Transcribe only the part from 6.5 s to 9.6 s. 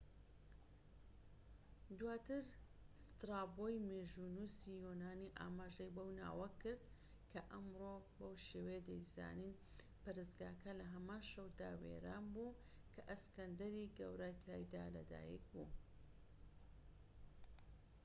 کرد، کە ئەمڕۆ بەو شێوەیە دەیزانین.